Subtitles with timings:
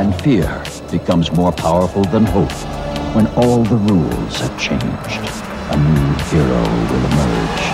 [0.00, 2.50] and fear becomes more powerful than hope,
[3.14, 5.24] when all the rules have changed,
[5.72, 7.69] a new hero will emerge.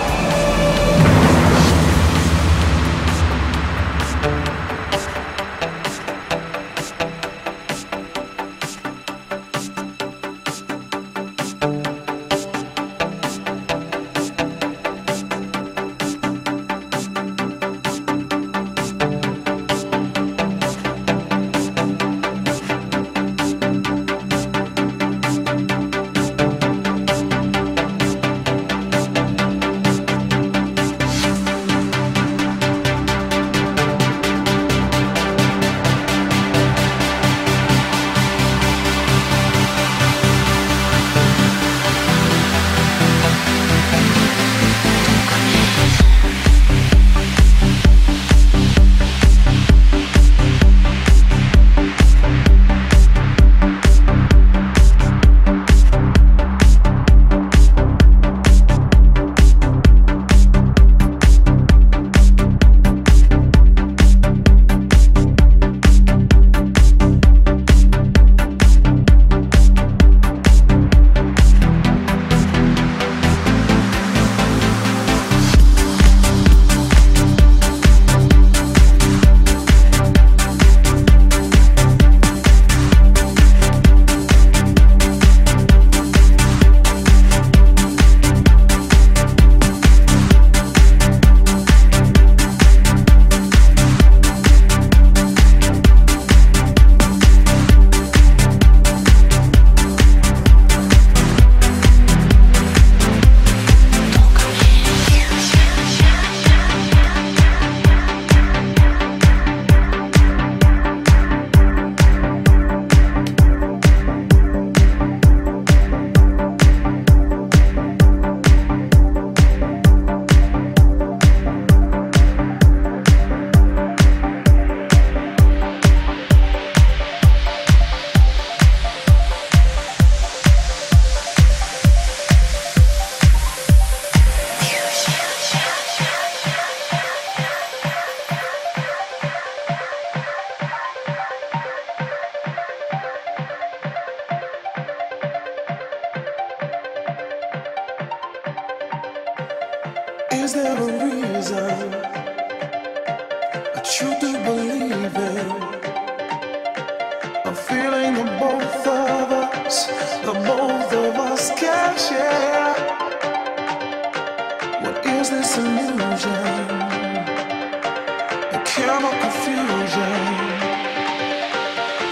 [169.29, 170.13] confusion.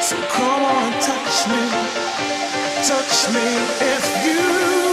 [0.02, 1.64] So come on, touch me,
[2.84, 3.48] touch me
[3.94, 4.85] if you.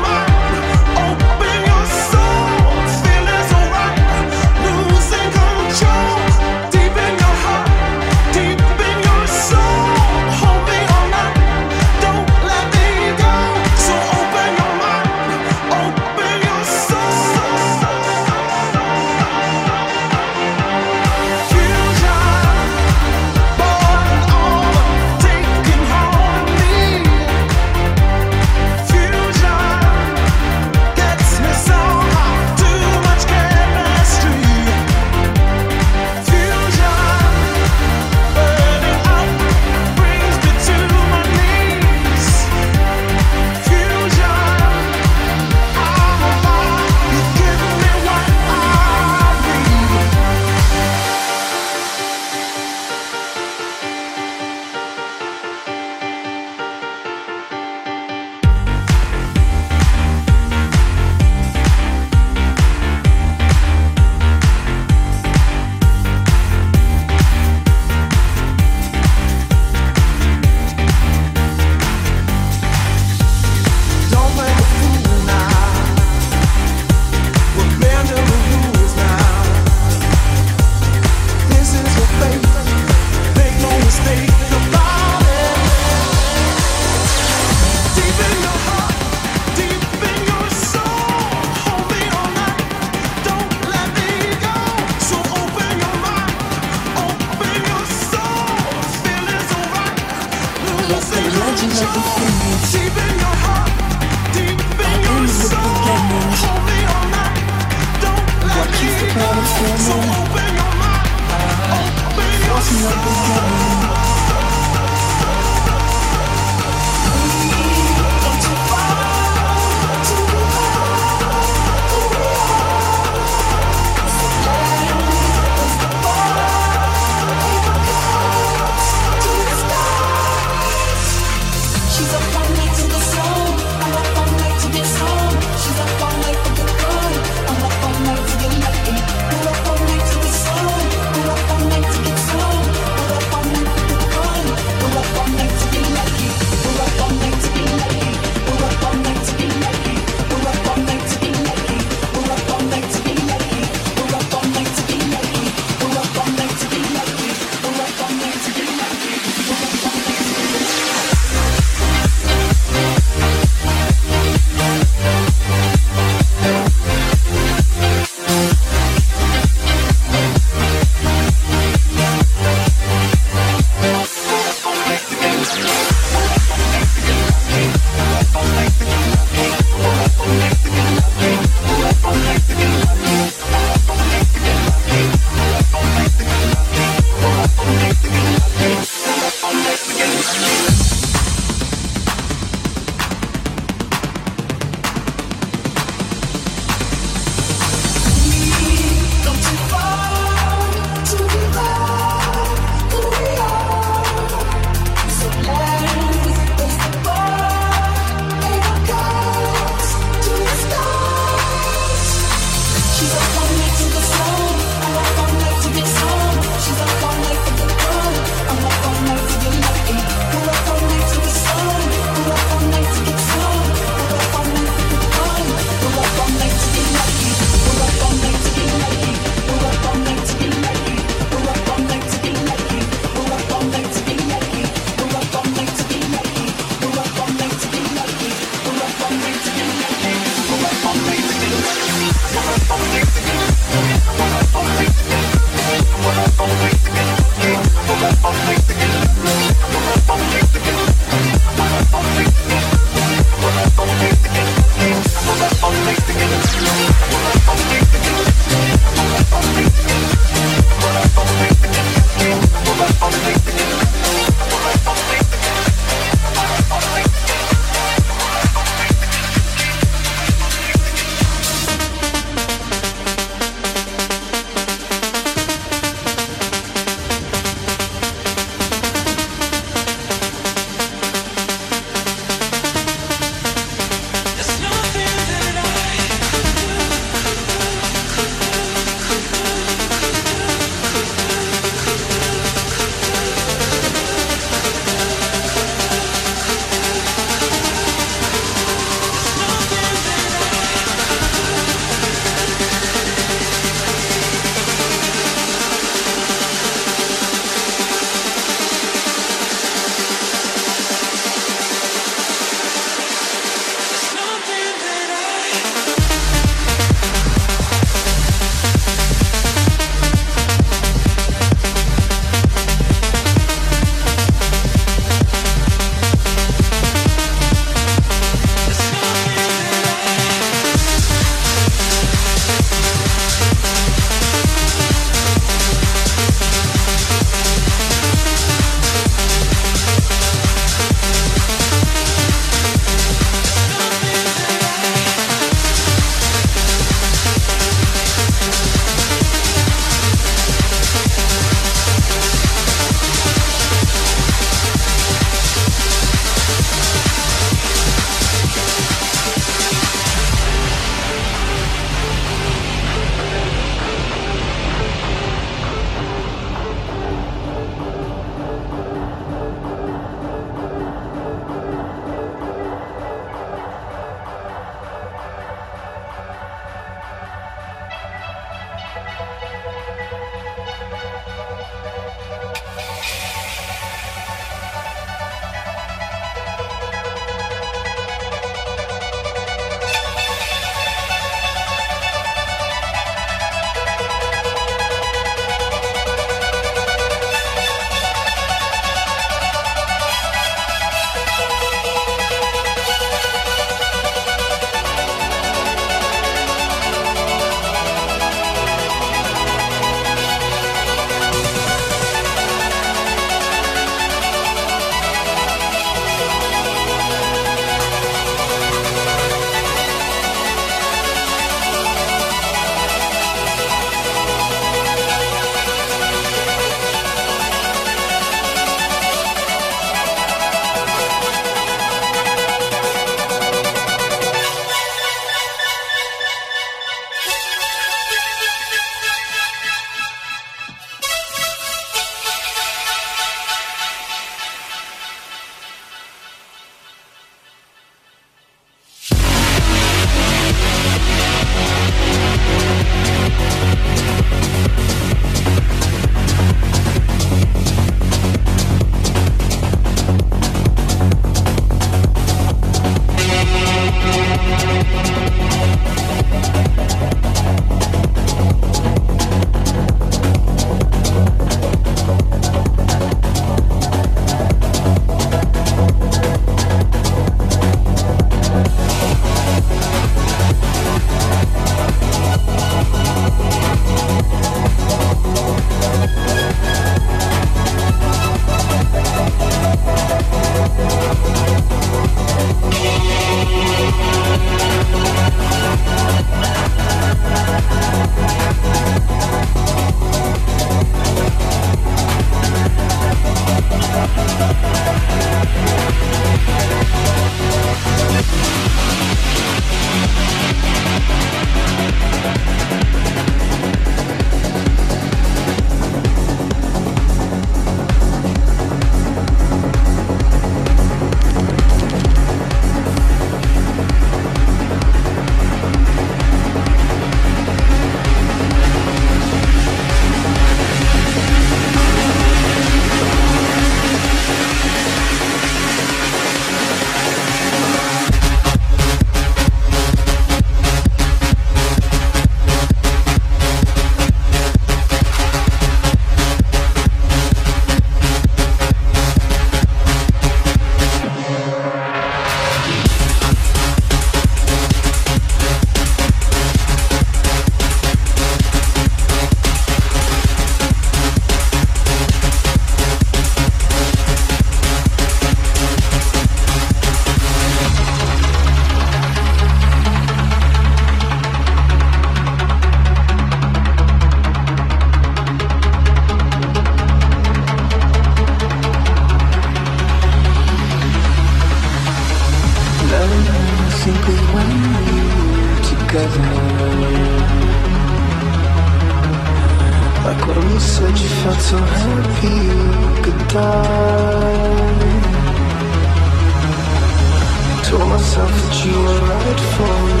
[598.64, 600.00] You were right for me.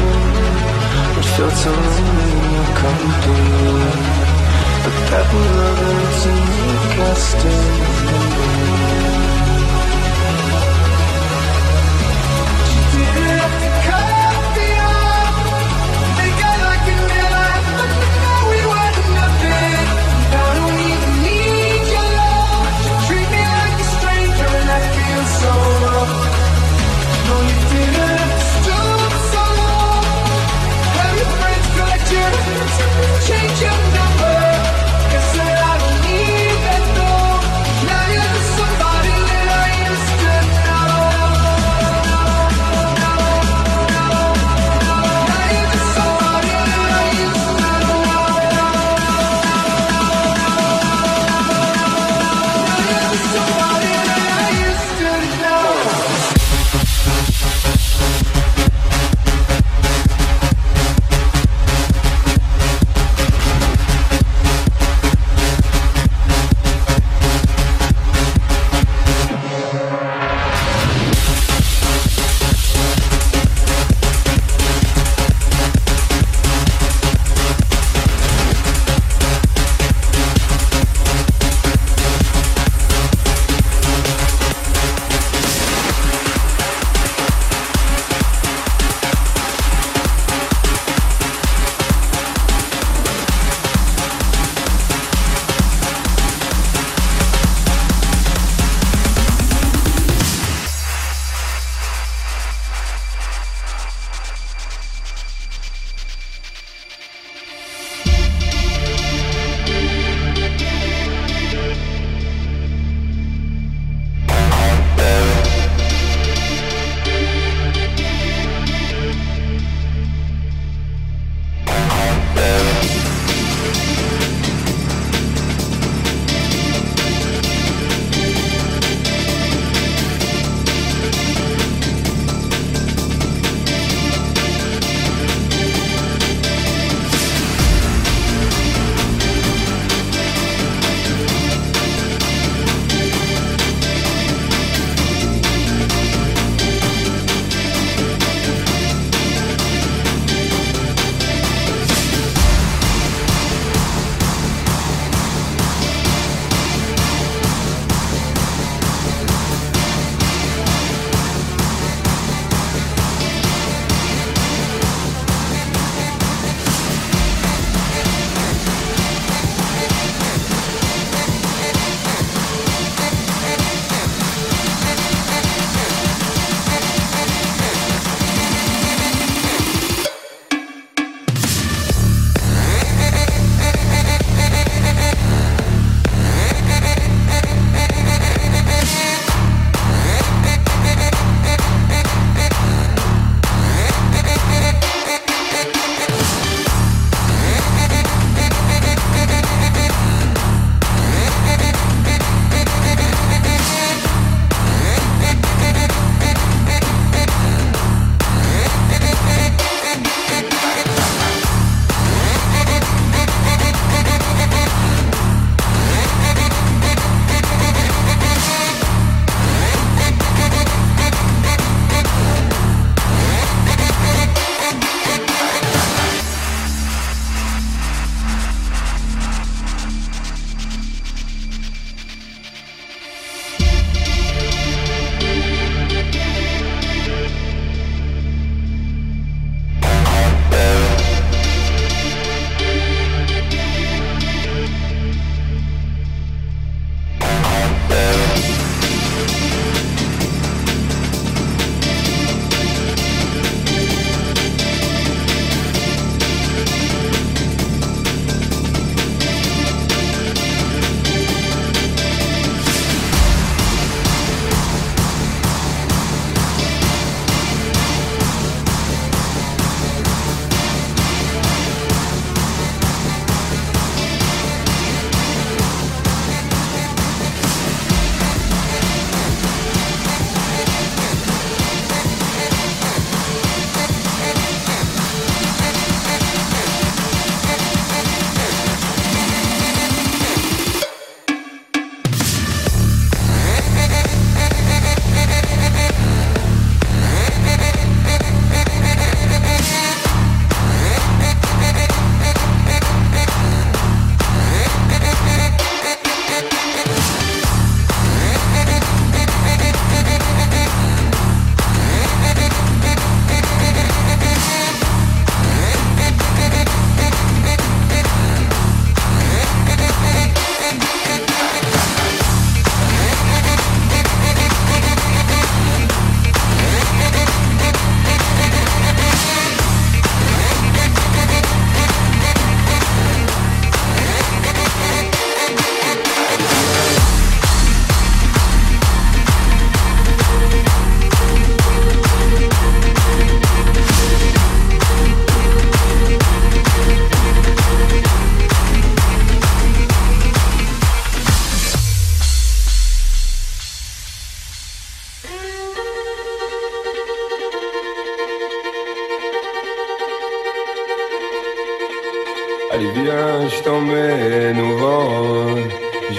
[1.18, 3.90] It felt so lonely in your company.
[4.84, 5.26] But that
[5.58, 5.80] love
[6.30, 7.38] in you cast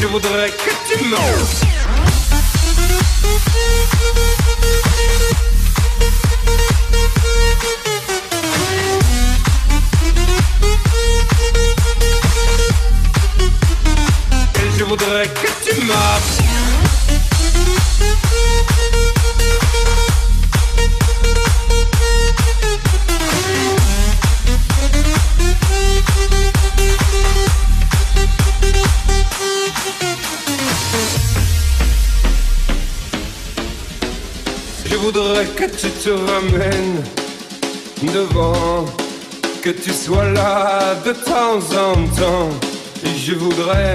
[0.00, 1.04] je voudrais que tu.
[14.64, 15.55] Et je voudrais que
[15.86, 16.46] marches.
[35.06, 37.02] voudrais que tu te ramènes
[38.02, 38.84] devant,
[39.62, 42.50] que tu sois là de temps en temps.
[43.04, 43.94] Et je voudrais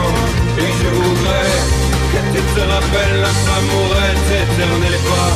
[2.55, 5.33] te rappelle la femme aurette éternelle et pas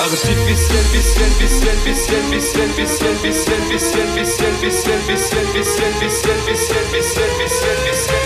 [0.00, 7.30] Artificiel, ficiel, ficiel, ficiel, ficiel, ficiel, ficiel, ficiel, ficiel, ficiel, ficiel, ficiel, ficiel, ficiel, ficiel,
[7.38, 8.22] ficiel, ficiel,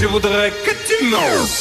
[0.00, 1.60] Je voudrais que tu manges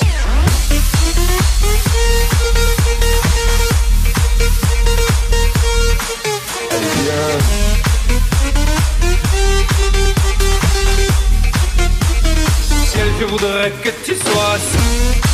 [13.20, 15.29] je voudrais que tu sois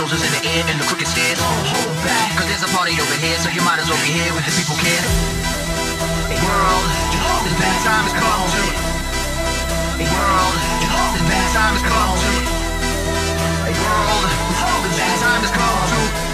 [0.00, 1.36] soldiers in the air and the crooked stairs.
[1.36, 4.08] Don't hold back, cause there's a party over here, so you might as well be
[4.16, 5.04] here when the people care.
[6.40, 6.88] World,
[7.44, 8.48] this bad time has come.
[10.00, 10.56] World,
[11.12, 12.16] this bad time has come.
[13.76, 14.24] World,
[14.88, 16.29] this bad time has come.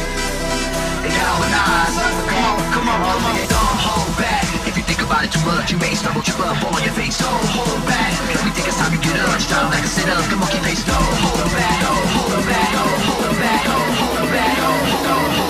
[1.07, 4.42] Come on, come on, come on, don't hold back.
[4.66, 7.19] If you think about it too much, you may stumble, your up, on your face.
[7.19, 8.11] Don't hold back.
[8.45, 10.25] We think it's time to get up, time like a sit up.
[10.27, 10.62] Come on, keep.
[10.66, 14.99] Don't hold back, don't hold back, don't hold back, don't hold back, don't hold back,
[15.05, 15.45] don't hold back.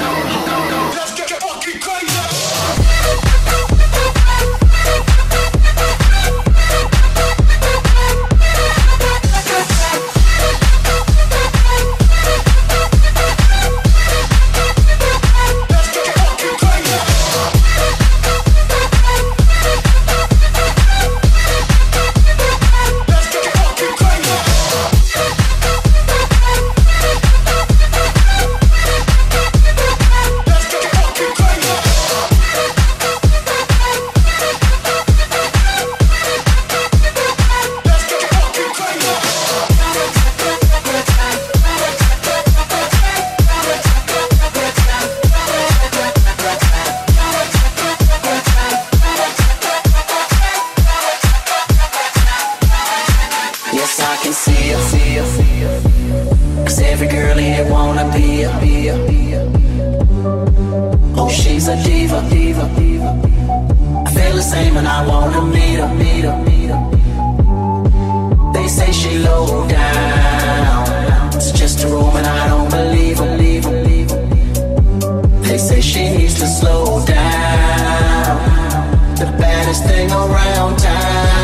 [64.37, 66.83] the same and I wanna meet her, meet her, meet her.
[68.53, 70.87] They say she low down.
[71.35, 74.23] It's just a room and I don't believe her, believe her, believe her.
[75.41, 78.37] They say she needs to slow down.
[79.17, 81.36] The baddest thing around town.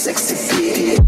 [0.00, 0.99] 60 feet.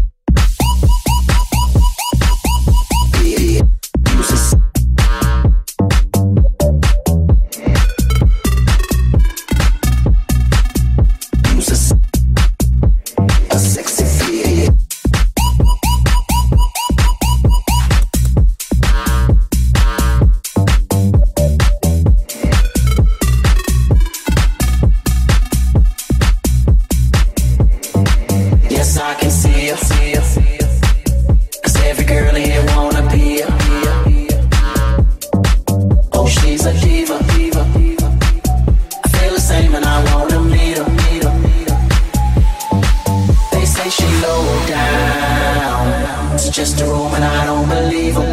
[46.53, 48.29] just a room and I don't believe them.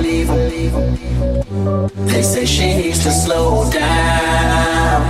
[2.07, 5.01] They say she needs to slow down.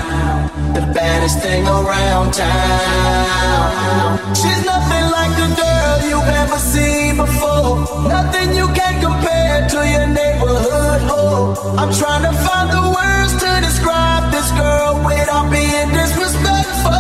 [0.75, 4.19] The baddest thing around town.
[4.33, 7.83] She's nothing like the girl you've ever seen before.
[8.09, 11.75] Nothing you can compare to your neighborhood hoe.
[11.79, 17.00] I'm trying to find the words to describe this girl without being disrespectful.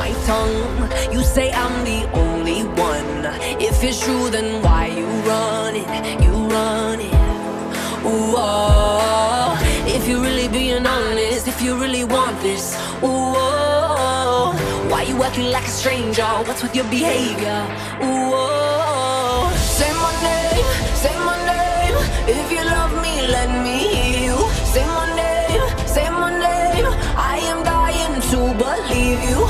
[0.00, 0.88] my tongue.
[1.14, 3.20] You say I'm the only one.
[3.68, 5.88] If it's true, then why you running?
[6.24, 7.14] You running?
[8.10, 9.50] Ooh, oh.
[9.96, 12.64] If you're really being honest, if you really want this,
[13.04, 14.46] ooh, oh.
[14.90, 16.30] Why you acting like a stranger?
[16.46, 17.60] What's with your behavior?
[18.06, 19.42] Ooh, oh.
[19.78, 20.68] Say my name,
[21.02, 21.96] say my name.
[22.38, 24.38] If you love me, let me hear you.
[24.72, 26.86] Say my name, say my name.
[27.32, 29.40] I am dying to believe you.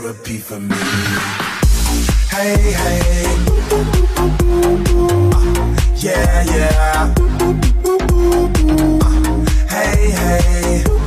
[0.00, 0.74] therapy for me.
[2.30, 3.36] Hey, hey.
[3.70, 3.84] Uh,
[5.96, 7.14] yeah, yeah.
[7.40, 7.52] Uh,
[9.68, 10.99] hey, hey.